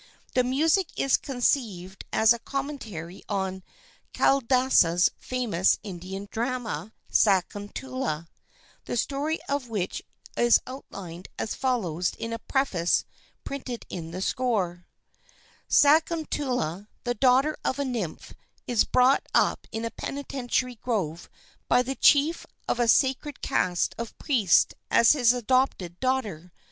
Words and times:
The 0.33 0.43
music 0.43 0.87
is 0.97 1.15
conceived 1.15 2.05
as 2.11 2.33
a 2.33 2.39
commentary 2.39 3.23
on 3.29 3.61
Kalidassa's 4.15 5.11
famous 5.19 5.77
Indian 5.83 6.27
drama, 6.31 6.91
"Sakuntala," 7.11 8.27
the 8.85 8.97
story 8.97 9.37
of 9.43 9.69
which 9.69 10.01
is 10.35 10.59
outlined 10.65 11.27
as 11.37 11.53
follows 11.53 12.13
in 12.17 12.33
a 12.33 12.39
preface 12.39 13.05
printed 13.43 13.85
in 13.91 14.09
the 14.09 14.23
score: 14.23 14.87
"Sakuntala, 15.69 16.87
the 17.03 17.13
daughter 17.13 17.55
of 17.63 17.77
a 17.77 17.85
nymph, 17.85 18.33
is 18.65 18.85
brought 18.85 19.27
up 19.35 19.67
in 19.71 19.85
a 19.85 19.91
penitentiary 19.91 20.79
grove 20.81 21.29
by 21.67 21.83
the 21.83 21.93
chief 21.93 22.47
of 22.67 22.79
a 22.79 22.87
sacred 22.87 23.43
caste 23.43 23.93
of 23.99 24.17
priests 24.17 24.73
as 24.89 25.11
his 25.11 25.31
adopted 25.31 25.99
daughter. 25.99 26.51